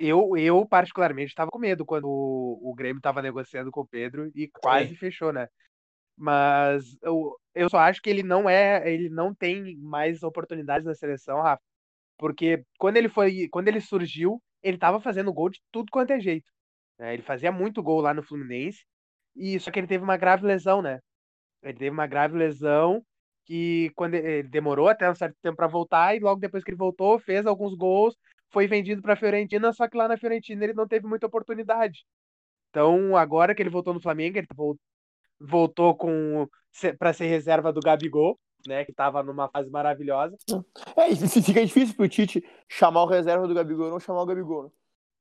[0.00, 4.32] eu, eu particularmente estava com medo quando o, o Grêmio estava negociando com o Pedro
[4.34, 5.46] e quase fechou, né?
[6.20, 10.94] Mas eu, eu só acho que ele não é, ele não tem mais oportunidades na
[10.94, 11.62] seleção, Rafa,
[12.18, 16.20] Porque quando ele foi, quando ele surgiu, ele tava fazendo gol de tudo quanto é
[16.20, 16.50] jeito.
[16.98, 17.14] Né?
[17.14, 18.84] Ele fazia muito gol lá no Fluminense,
[19.36, 21.00] e só que ele teve uma grave lesão, né?
[21.62, 23.02] Ele teve uma grave lesão
[23.46, 26.78] que quando ele demorou até um certo tempo para voltar e logo depois que ele
[26.78, 28.16] voltou, fez alguns gols,
[28.50, 32.04] foi vendido para a Fiorentina, só que lá na Fiorentina ele não teve muita oportunidade.
[32.70, 34.46] Então, agora que ele voltou no Flamengo, ele
[35.40, 36.48] voltou com
[36.98, 40.36] para ser reserva do Gabigol, né, que estava numa fase maravilhosa.
[40.96, 44.64] É, e fica difícil pro Tite chamar o reserva do Gabigol, não chamar o Gabigol.
[44.64, 44.70] Né?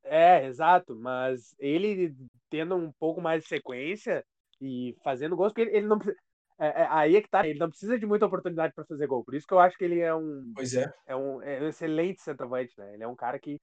[0.03, 2.15] É, exato, mas ele
[2.49, 4.23] tendo um pouco mais de sequência
[4.61, 6.19] e fazendo gols, porque ele, ele não precisa.
[6.59, 9.23] É, é, aí é que tá, ele não precisa de muita oportunidade para fazer gol.
[9.23, 10.51] Por isso que eu acho que ele é um.
[10.53, 10.91] Pois é.
[11.07, 12.93] É um, é um excelente centroavante, né?
[12.93, 13.57] Ele é um cara que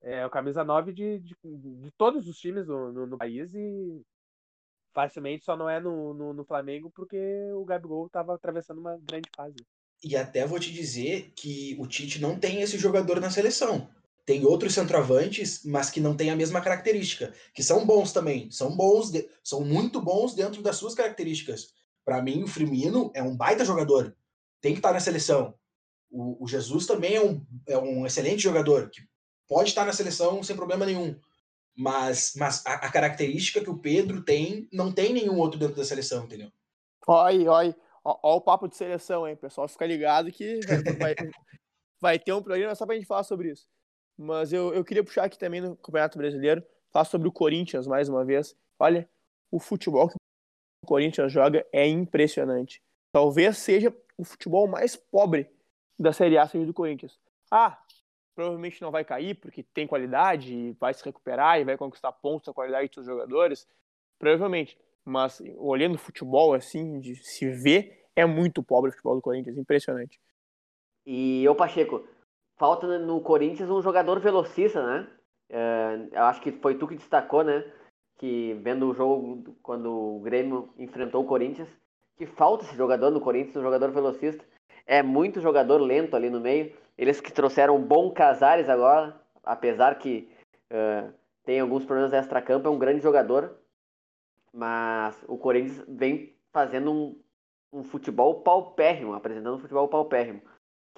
[0.00, 4.02] é o camisa 9 de, de, de todos os times no, no, no, país e
[4.98, 7.16] facilmente só não é no, no, no Flamengo porque
[7.54, 9.54] o Gabigol estava atravessando uma grande fase.
[10.02, 13.88] E até vou te dizer que o Tite não tem esse jogador na seleção.
[14.26, 18.76] Tem outros centroavantes, mas que não tem a mesma característica, que são bons também, são
[18.76, 21.72] bons, de, são muito bons dentro das suas características.
[22.04, 24.16] Para mim, o Firmino é um baita jogador,
[24.60, 25.54] tem que estar na seleção.
[26.10, 29.02] O, o, Jesus também é um, é um excelente jogador, que
[29.46, 31.14] pode estar na seleção sem problema nenhum.
[31.78, 35.84] Mas, mas a, a característica que o Pedro tem, não tem nenhum outro dentro da
[35.84, 36.50] seleção, entendeu?
[37.06, 37.74] Oi, oi.
[38.02, 39.36] O papo de seleção, hein?
[39.36, 40.58] Pessoal, fica ligado que
[40.98, 41.14] vai,
[42.00, 43.68] vai ter um programa só pra gente falar sobre isso.
[44.18, 48.08] Mas eu, eu queria puxar aqui também no Campeonato Brasileiro, falar sobre o Corinthians mais
[48.08, 48.56] uma vez.
[48.76, 49.08] Olha,
[49.48, 50.16] o futebol que
[50.82, 52.82] o Corinthians joga é impressionante.
[53.12, 55.48] Talvez seja o futebol mais pobre
[55.96, 57.20] da Série A seja do Corinthians.
[57.48, 57.80] Ah,
[58.38, 62.44] provavelmente não vai cair porque tem qualidade e vai se recuperar e vai conquistar pontos
[62.44, 63.66] com a qualidade dos jogadores.
[64.16, 64.78] Provavelmente.
[65.04, 69.58] Mas olhando o futebol assim, de se ver, é muito pobre o futebol do Corinthians,
[69.58, 70.20] impressionante.
[71.04, 72.06] E o Pacheco,
[72.56, 75.10] falta no Corinthians um jogador velocista, né?
[75.50, 77.64] É, eu acho que foi tu que destacou, né?
[78.18, 81.68] Que vendo o jogo quando o Grêmio enfrentou o Corinthians,
[82.16, 84.44] que falta esse jogador no Corinthians, um jogador velocista.
[84.86, 86.72] É muito jogador lento ali no meio.
[86.98, 90.30] Eles que trouxeram bom Casares agora, apesar que
[90.72, 91.12] uh,
[91.44, 93.56] tem alguns problemas extra-campo, é um grande jogador.
[94.52, 97.22] Mas o Corinthians vem fazendo um,
[97.72, 100.42] um futebol paupérrimo, apresentando um futebol paupérrimo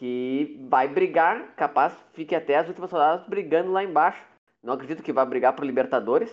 [0.01, 4.25] que vai brigar, capaz fique até as últimas rodadas brigando lá embaixo.
[4.63, 6.33] Não acredito que vai brigar para Libertadores.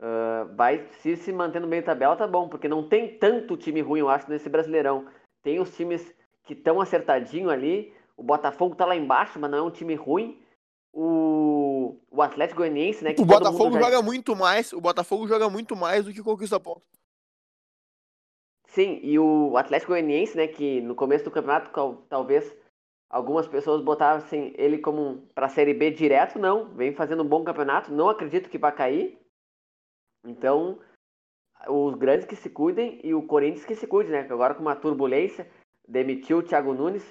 [0.00, 3.82] Uh, vai se se manter no meio tabela, tá bom, porque não tem tanto time
[3.82, 5.06] ruim, eu acho, nesse Brasileirão.
[5.42, 6.14] Tem os times
[6.44, 7.92] que estão acertadinho ali.
[8.16, 10.40] O Botafogo tá lá embaixo, mas não é um time ruim.
[10.92, 13.14] O, o Atlético Goianiense, né?
[13.18, 13.82] o Botafogo já...
[13.82, 14.72] joga muito mais.
[14.72, 16.88] O Botafogo joga muito mais do que conquista pontos.
[18.68, 20.46] Sim, e o Atlético Goianiense, né?
[20.46, 21.70] Que no começo do campeonato
[22.08, 22.56] talvez
[23.14, 26.74] Algumas pessoas botassem ele como para a Série B direto, não.
[26.74, 29.16] Vem fazendo um bom campeonato, não acredito que vai cair.
[30.26, 30.80] Então,
[31.68, 34.26] os grandes que se cuidem e o Corinthians que se cuide, né?
[34.28, 35.48] Agora com uma turbulência,
[35.86, 37.04] demitiu o Thiago Nunes,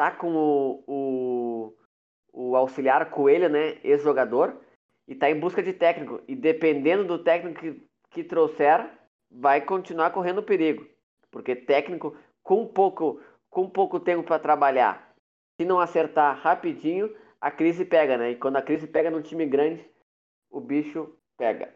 [0.00, 1.74] tá com o, o,
[2.32, 3.76] o auxiliar Coelho, né?
[3.84, 4.56] Ex-jogador,
[5.06, 6.22] e tá em busca de técnico.
[6.26, 8.88] E dependendo do técnico que, que trouxer,
[9.30, 10.86] vai continuar correndo perigo.
[11.30, 15.14] Porque técnico com pouco, com pouco tempo para trabalhar
[15.58, 18.30] se não acertar rapidinho, a crise pega, né?
[18.30, 19.84] E quando a crise pega num time grande,
[20.50, 21.74] o bicho pega.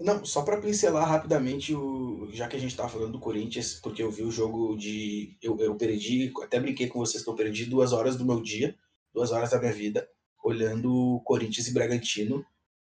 [0.00, 4.02] Não, só para pincelar rapidamente, o, já que a gente estava falando do Corinthians, porque
[4.02, 5.36] eu vi o jogo de.
[5.42, 8.76] Eu, eu perdi, até brinquei com vocês que eu perdi duas horas do meu dia,
[9.12, 10.08] duas horas da minha vida,
[10.44, 12.44] olhando Corinthians e Bragantino.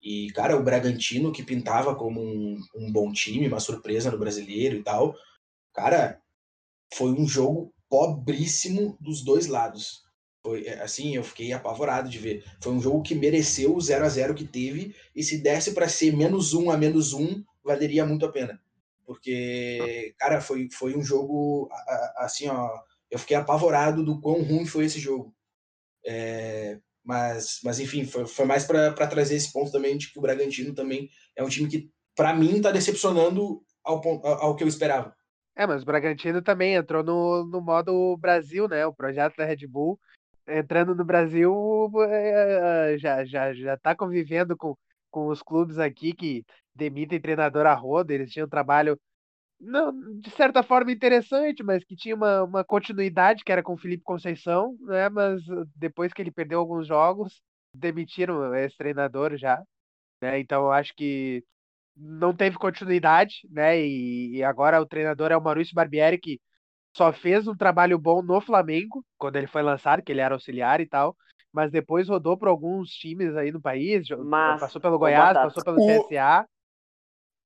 [0.03, 4.77] E, cara, o Bragantino, que pintava como um, um bom time, uma surpresa no brasileiro
[4.77, 5.15] e tal,
[5.73, 6.21] cara,
[6.93, 10.03] foi um jogo pobríssimo dos dois lados.
[10.45, 12.45] Foi é, assim, eu fiquei apavorado de ver.
[12.61, 15.89] Foi um jogo que mereceu o 0 a 0 que teve, e se desse para
[15.89, 18.61] ser menos um a menos um, valeria muito a pena.
[19.07, 21.69] Porque, cara, foi, foi um jogo
[22.17, 22.71] assim, ó.
[23.11, 25.35] Eu fiquei apavorado do quão ruim foi esse jogo.
[26.05, 30.23] É, mas, mas, enfim, foi, foi mais para trazer esse ponto também de que o
[30.23, 35.15] Bragantino também é um time que, para mim, está decepcionando ao, ao que eu esperava.
[35.55, 38.87] É, mas o Bragantino também entrou no, no modo Brasil, né?
[38.87, 40.01] O projeto da Red Bull.
[40.47, 41.55] Entrando no Brasil,
[42.09, 44.77] é, já, já, já tá convivendo com,
[45.11, 48.13] com os clubes aqui que demitem treinador a roda.
[48.13, 48.99] Eles tinham um trabalho,
[49.61, 53.79] não, de certa forma, interessante, mas que tinha uma, uma continuidade, que era com o
[53.79, 55.09] Felipe Conceição, né?
[55.09, 55.43] Mas
[55.77, 57.41] depois que ele perdeu alguns jogos,
[57.75, 59.63] demitiram esse treinador já.
[60.23, 60.39] Né?
[60.41, 61.45] Então, eu acho que
[61.97, 63.79] não teve continuidade, né?
[63.81, 66.41] E, e, agora o treinador é o Maurício Barbieri, que
[66.97, 70.81] só fez um trabalho bom no Flamengo, quando ele foi lançado, que ele era auxiliar
[70.81, 71.17] e tal.
[71.55, 75.63] mas depois rodou por alguns times aí no país, jo- Mas, passou pelo Goiás, passou
[75.63, 76.47] pelo o- CSA.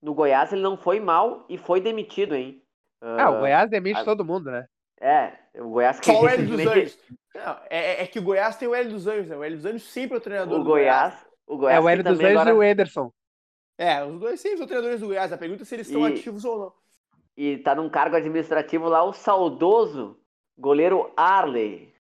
[0.01, 2.63] No Goiás ele não foi mal e foi demitido, hein?
[3.01, 4.65] Ah, o Goiás demite ah, todo mundo, né?
[5.01, 6.99] É, o Goiás que Só o Hélio dos Anjos.
[7.35, 9.37] Não, é, é que o Goiás tem o Hélio dos Anjos, né?
[9.37, 11.13] O Hélio dos Anjos sempre é o treinador O do Goiás.
[11.15, 12.51] Goiás, o Goiás É o Hélio dos Anjos agora...
[12.51, 13.13] e o Ederson.
[13.77, 15.33] É, os dois sempre são treinadores do Goiás.
[15.33, 16.73] A pergunta é se eles estão E- ativos ou não.
[17.37, 20.19] E tá num cargo administrativo lá o saudoso
[20.57, 21.95] goleiro Arley.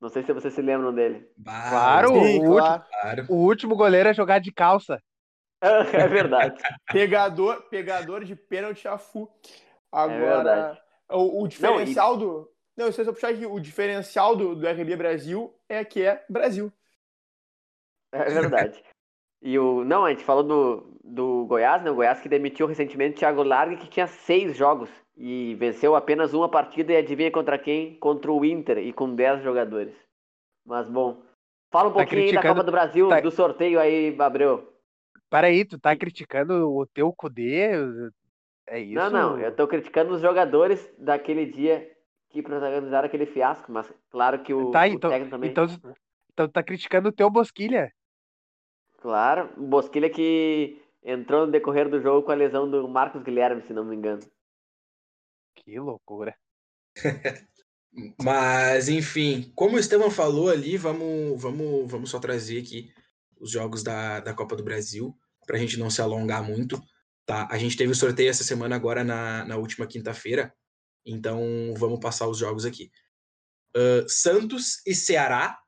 [0.00, 1.28] Não sei se vocês se lembram dele.
[1.36, 2.08] Bah, Claro.
[2.08, 2.84] Sim, o claro.
[3.00, 3.26] claro.
[3.28, 5.02] O último goleiro a jogar de calça.
[5.92, 6.62] É verdade.
[6.92, 9.28] Pegador, pegador de pênalti a fu.
[9.92, 9.98] É.
[9.98, 10.78] Agora,
[11.10, 12.50] o, o diferencial do.
[12.76, 13.46] Não, isso é só puxar aqui.
[13.46, 16.70] O diferencial do, do RB Brasil é que é Brasil.
[18.12, 18.84] É verdade.
[19.40, 19.82] E o.
[19.82, 21.90] Não, a gente falou do, do Goiás, né?
[21.90, 26.34] O Goiás que demitiu recentemente o Thiago Largue, que tinha seis jogos e venceu apenas
[26.34, 27.94] uma partida e adivinha contra quem?
[27.98, 29.94] Contra o Inter e com dez jogadores.
[30.64, 31.22] Mas bom.
[31.70, 34.72] Fala um Tá pouquinho aí da criticando- Copa do Brasil, tá- do sorteio aí, Abreu.
[35.30, 37.70] Para aí, tu tá criticando o teu Cudê?
[38.68, 38.94] É isso?
[38.94, 41.88] Não, não, eu tô criticando os jogadores daquele dia
[42.30, 45.50] que protagonizaram aquele fiasco, mas claro que o, Tá, o então, técnico também.
[45.50, 45.66] então,
[46.32, 47.92] então tá criticando o teu Bosquilha.
[49.00, 53.62] Claro, o Bosquilha que entrou no decorrer do jogo com a lesão do Marcos Guilherme,
[53.66, 54.20] se não me engano.
[55.54, 56.36] Que loucura.
[58.22, 62.92] Mas, enfim, como o Estevam falou ali, vamos, vamos, vamos só trazer aqui
[63.40, 65.16] os jogos da, da Copa do Brasil,
[65.46, 66.82] para a gente não se alongar muito.
[67.24, 67.48] Tá?
[67.50, 70.54] A gente teve o sorteio essa semana agora na, na última quinta-feira,
[71.04, 71.40] então
[71.76, 72.90] vamos passar os jogos aqui.
[73.76, 75.58] Ah, Santos e Ceará,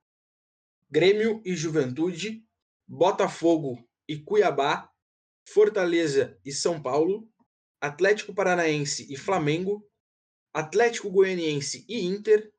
[0.91, 2.43] Grêmio e Juventude,
[2.87, 4.91] Botafogo e Cuiabá,
[5.53, 7.29] Fortaleza e São Paulo,
[7.81, 9.85] Atlético Paranaense e Flamengo,
[10.53, 12.53] Atlético Goianiense e Inter,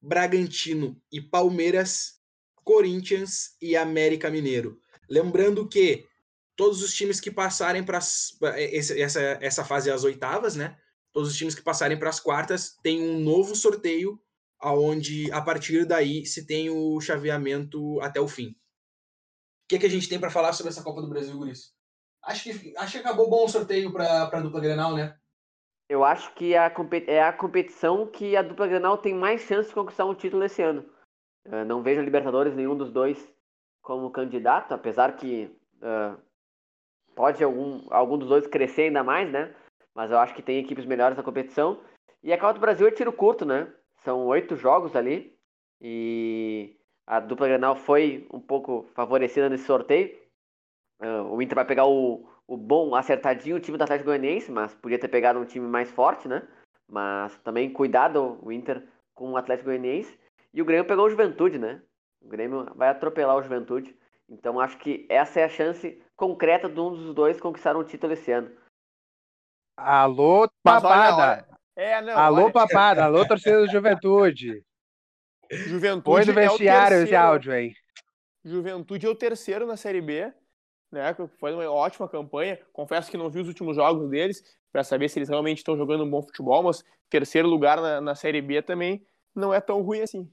[0.00, 2.20] Bragantino e Palmeiras,
[2.62, 4.78] Corinthians e América Mineiro.
[5.08, 6.06] Lembrando que
[6.56, 10.76] todos os times que passarem para essa, essa fase as oitavas, né?
[11.12, 14.20] Todos os times que passarem para as quartas têm um novo sorteio,
[14.58, 18.48] aonde a partir daí se tem o chaveamento até o fim.
[18.48, 18.54] O
[19.68, 21.73] que, que a gente tem para falar sobre essa Copa do Brasil, Guris?
[22.26, 25.16] Acho que, acho que acabou bom o sorteio para a dupla Grenal, né?
[25.88, 29.68] Eu acho que a, compe- é a competição que a dupla Grenal tem mais chance
[29.68, 30.84] de conquistar um título esse ano.
[31.44, 33.30] Eu não vejo a Libertadores nenhum dos dois
[33.82, 36.16] como candidato, apesar que ah,
[37.14, 39.54] pode algum, algum dos dois crescer ainda mais, né?
[39.94, 41.78] Mas eu acho que tem equipes melhores na competição.
[42.22, 43.70] E a Copa do Brasil é tiro curto, né?
[44.02, 45.38] São oito jogos ali.
[45.80, 50.23] E a dupla Grenal foi um pouco favorecida nesse sorteio.
[51.04, 54.98] Ah, o Inter vai pegar o, o bom, acertadinho time do Atlético Goianiense, mas podia
[54.98, 56.48] ter pegado um time mais forte, né?
[56.88, 58.82] Mas também cuidado o Inter
[59.14, 60.18] com o Atlético Goianiense.
[60.52, 61.82] E o Grêmio pegou o Juventude, né?
[62.22, 63.94] O Grêmio vai atropelar o Juventude.
[64.30, 68.14] Então acho que essa é a chance concreta de um dos dois conquistar um título
[68.14, 68.50] esse ano.
[69.76, 71.46] Alô, papada.
[71.76, 72.16] É, não.
[72.16, 73.04] Alô, olha, papada.
[73.04, 74.64] Alô, torcida do Juventude.
[75.50, 77.74] Juventude Põe no é o vestiário esse terceiro- áudio aí.
[78.44, 80.32] Juventude é o terceiro na Série B,
[80.94, 81.14] né?
[81.38, 82.58] Foi uma ótima campanha.
[82.72, 86.04] Confesso que não vi os últimos jogos deles para saber se eles realmente estão jogando
[86.04, 89.04] um bom futebol, mas terceiro lugar na, na Série B também
[89.34, 90.30] não é tão ruim assim.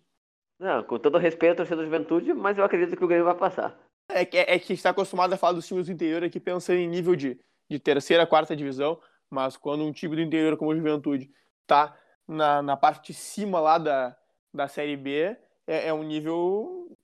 [0.60, 3.36] Não, com todo respeito à torcida do Juventude, mas eu acredito que o Grêmio vai
[3.36, 3.78] passar.
[4.08, 6.39] É que, é que a gente está acostumado a falar dos times do interior aqui
[6.39, 10.71] pensando em nível de, de terceira, quarta divisão, mas quando um time do interior como
[10.71, 11.32] o Juventude
[11.65, 11.95] tá
[12.28, 14.15] na, na parte de cima lá da,
[14.54, 16.95] da Série B, é, é um nível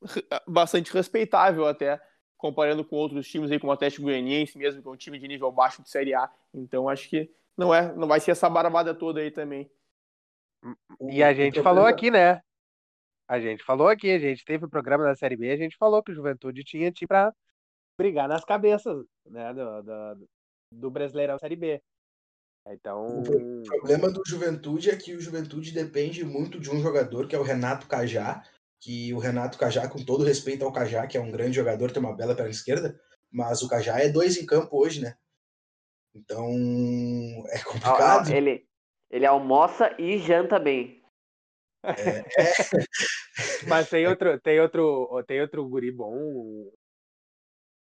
[0.48, 2.00] bastante respeitável até,
[2.38, 5.28] comparando com outros times aí, como o Atlético Goianiense mesmo, que é um time de
[5.28, 6.30] nível baixo de Série A.
[6.54, 9.70] Então acho que não, é, não vai ser essa barbada toda aí também.
[11.10, 12.42] E a gente falou aqui, né?
[13.28, 16.02] A gente falou aqui, a gente teve o programa da Série B, a gente falou
[16.02, 17.34] que o Juventude tinha time pra
[18.00, 19.54] brigar nas cabeças, né?
[19.54, 20.30] Do, do,
[20.72, 21.82] do Brasileirão Série B.
[22.70, 23.22] Então.
[23.22, 27.40] O problema do Juventude é que o Juventude depende muito de um jogador, que é
[27.40, 28.44] o Renato Cajá,
[28.80, 32.02] que o Renato Cajá, com todo respeito ao Cajá, que é um grande jogador, tem
[32.02, 33.00] uma bela perna esquerda,
[33.32, 35.16] mas o Cajá é dois em campo hoje, né?
[36.14, 36.48] Então
[37.50, 38.30] é complicado.
[38.32, 38.68] Ele,
[39.10, 41.04] ele almoça e janta bem.
[41.84, 42.24] É,
[43.68, 46.16] Mas tem outro, tem outro, tem outro guri bom,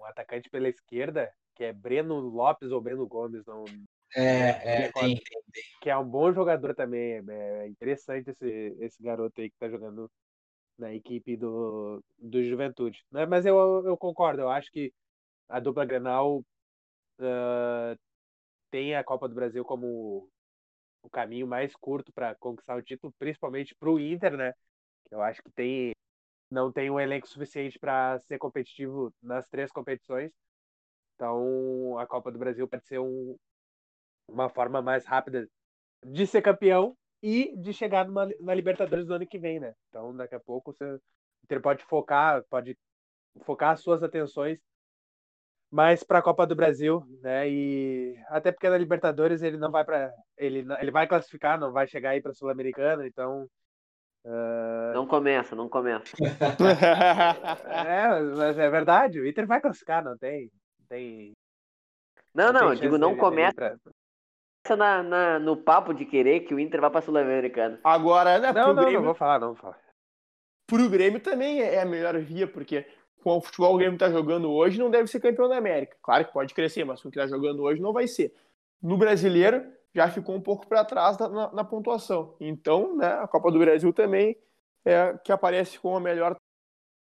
[0.00, 3.64] um atacante pela esquerda, que é Breno Lopes ou Breno Gomes, não,
[4.16, 5.62] é, é tem, tem, tem.
[5.80, 7.22] que é um bom jogador também.
[7.28, 10.10] É interessante esse, esse garoto aí que tá jogando
[10.78, 13.04] na equipe do, do Juventude.
[13.10, 13.26] Né?
[13.26, 13.56] Mas eu,
[13.86, 14.92] eu concordo, eu acho que
[15.48, 16.38] a dupla Grenal
[17.20, 17.98] uh,
[18.70, 20.28] tem a Copa do Brasil como
[21.02, 24.52] o caminho mais curto para conquistar o título, principalmente para o Inter, né?
[25.10, 25.92] Eu acho que tem
[26.50, 30.30] não tem um elenco suficiente para ser competitivo nas três competições.
[31.14, 33.36] Então, a Copa do Brasil pode ser um,
[34.28, 35.48] uma forma mais rápida
[36.04, 39.72] de ser campeão e de chegar numa, na Libertadores do ano que vem, né?
[39.88, 41.00] Então, daqui a pouco você,
[41.42, 42.76] Inter pode focar, pode
[43.46, 44.58] focar as suas atenções
[45.70, 47.48] mais para a Copa do Brasil, né?
[47.48, 51.86] E até porque na Libertadores ele não vai para ele ele vai classificar, não vai
[51.86, 53.48] chegar aí para Sul-Americana, então
[54.26, 54.92] uh...
[54.92, 56.14] não começa, não começa.
[57.88, 60.50] é, mas é verdade, o Inter vai classificar, não tem,
[60.90, 61.32] tem.
[62.34, 63.54] Não, não, eu digo não começa.
[63.54, 63.93] Pra
[64.70, 67.78] na, na, no papo de querer que o Inter vá pra Sul-Americana.
[67.84, 68.52] Agora, né?
[68.52, 69.78] Não, não, Grêmio, não vou falar, não vou falar.
[70.66, 72.86] Pro Grêmio também é a melhor via, porque
[73.22, 75.96] com o futebol o Grêmio tá jogando hoje, não deve ser campeão da América.
[76.02, 78.34] Claro que pode crescer, mas com o que tá jogando hoje não vai ser.
[78.82, 82.34] No brasileiro, já ficou um pouco para trás na, na, pontuação.
[82.40, 84.36] Então, né, a Copa do Brasil também
[84.84, 86.36] é que aparece com a melhor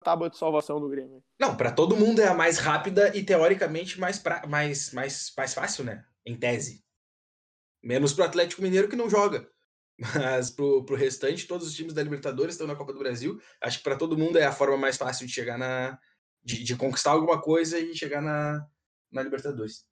[0.04, 1.24] tábua de salvação do Grêmio.
[1.40, 5.54] Não, para todo mundo é a mais rápida e teoricamente mais, pra, mais, mais, mais
[5.54, 6.06] fácil, né?
[6.26, 6.83] Em tese.
[7.84, 9.48] Menos pro Atlético Mineiro que não joga.
[10.00, 13.40] Mas pro, pro restante, todos os times da Libertadores estão na Copa do Brasil.
[13.62, 16.00] Acho que para todo mundo é a forma mais fácil de chegar na.
[16.44, 18.66] de, de conquistar alguma coisa e chegar na,
[19.12, 19.86] na Libertadores.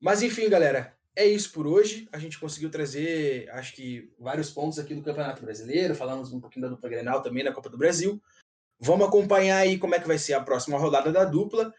[0.00, 2.08] Mas enfim, galera, é isso por hoje.
[2.12, 5.94] A gente conseguiu trazer, acho que, vários pontos aqui do Campeonato Brasileiro.
[5.94, 8.20] Falamos um pouquinho da dupla Grenal também na Copa do Brasil.
[8.78, 11.72] Vamos acompanhar aí como é que vai ser a próxima rodada da dupla.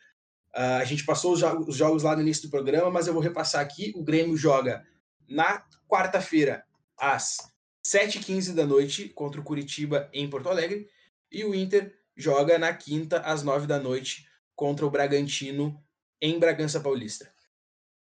[0.58, 3.22] Uh, a gente passou os, os, jogos lá no início do programa, mas eu vou
[3.22, 3.94] repassar aqui.
[3.96, 4.84] O Grêmio joga
[5.30, 6.66] na quarta-feira,
[6.98, 7.38] às
[7.86, 10.90] 7h15 da noite, contra o Curitiba em Porto Alegre.
[11.32, 15.80] E o Inter joga na quinta, às 9 da noite, contra o Bragantino
[16.20, 17.32] em Bragança Paulista.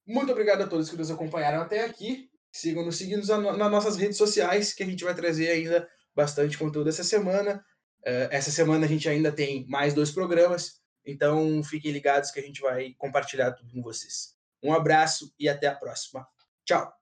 [0.06, 2.30] Muito obrigado a todos que nos acompanharam até aqui.
[2.50, 5.86] Sigam nos seguindo nas nossas redes sociais, que a gente vai trazer ainda
[6.16, 7.62] bastante conteúdo essa semana.
[8.00, 10.80] Uh, essa semana a gente ainda tem mais dois programas.
[11.08, 14.36] Então, fiquem ligados que a gente vai compartilhar tudo com vocês.
[14.62, 16.28] Um abraço e até a próxima.
[16.66, 16.97] Tchau!